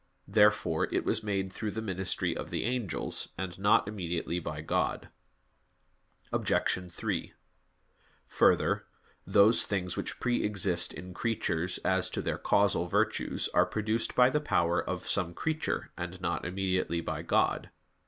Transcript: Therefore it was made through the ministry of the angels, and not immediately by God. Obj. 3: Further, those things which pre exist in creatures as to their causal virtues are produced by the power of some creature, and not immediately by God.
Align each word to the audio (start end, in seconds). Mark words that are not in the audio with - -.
Therefore 0.27 0.91
it 0.91 1.05
was 1.05 1.21
made 1.21 1.53
through 1.53 1.69
the 1.69 1.79
ministry 1.83 2.35
of 2.35 2.49
the 2.49 2.63
angels, 2.63 3.29
and 3.37 3.59
not 3.59 3.87
immediately 3.87 4.39
by 4.39 4.61
God. 4.61 5.09
Obj. 6.33 6.91
3: 6.91 7.33
Further, 8.27 8.85
those 9.27 9.61
things 9.61 9.95
which 9.95 10.19
pre 10.19 10.43
exist 10.43 10.91
in 10.91 11.13
creatures 11.13 11.77
as 11.85 12.09
to 12.09 12.23
their 12.23 12.39
causal 12.39 12.87
virtues 12.87 13.47
are 13.53 13.67
produced 13.67 14.15
by 14.15 14.31
the 14.31 14.41
power 14.41 14.81
of 14.83 15.07
some 15.07 15.35
creature, 15.35 15.91
and 15.95 16.19
not 16.19 16.45
immediately 16.45 16.99
by 16.99 17.21
God. 17.21 17.69